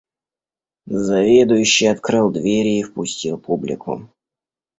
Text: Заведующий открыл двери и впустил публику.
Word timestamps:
Заведующий 0.95 1.85
открыл 1.85 2.31
двери 2.31 2.79
и 2.79 2.81
впустил 2.83 3.37
публику. 3.37 4.09